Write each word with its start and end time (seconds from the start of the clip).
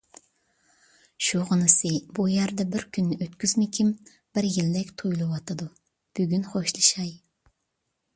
شۇغىنىسى 1.25 1.91
بۇ 2.19 2.23
يەردە 2.35 2.65
بىر 2.75 2.85
كۈننى 2.97 3.17
ئۆتكۈزمىكىم 3.25 3.91
بىر 4.39 4.47
يىلدەك 4.55 4.89
تۇيۇلۇۋاتىدۇ، 5.03 5.69
بۈگۈن 6.21 6.49
خوشلىشاي. 6.55 7.13